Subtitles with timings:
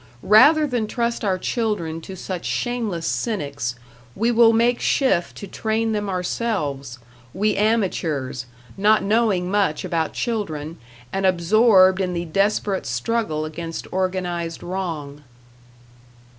[0.23, 3.75] Rather than trust our children to such shameless cynics,
[4.15, 6.97] we will make shift to train them ourselves
[7.35, 10.79] we amateurs, not knowing much about children,
[11.13, 15.23] and absorbed in the desperate struggle against organized wrong.